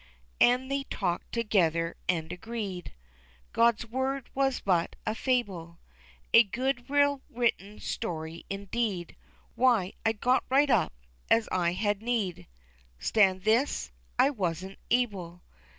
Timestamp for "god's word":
3.53-4.31